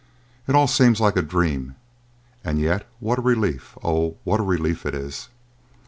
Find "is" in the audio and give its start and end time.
4.95-5.29